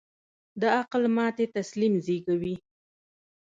د 0.61 0.63
عقل 0.77 1.03
ماتې 1.15 1.45
تسلیم 1.55 1.93
زېږوي. 2.05 2.55